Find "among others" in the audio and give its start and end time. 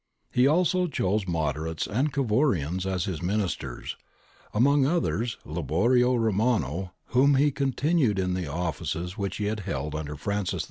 4.51-5.37